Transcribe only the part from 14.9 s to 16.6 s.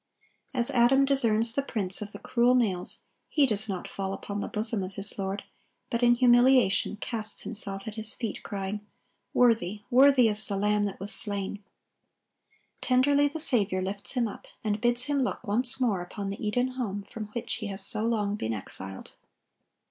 him look once more upon the